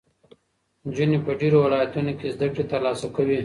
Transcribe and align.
نجونې 0.85 1.17
په 1.25 1.31
ډېرو 1.39 1.57
ولایتونو 1.65 2.11
کې 2.19 2.27
زده 2.35 2.47
کړې 2.53 2.63
ترلاسه 2.71 3.07
کوي. 3.15 3.37